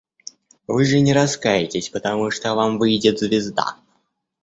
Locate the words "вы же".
0.65-0.99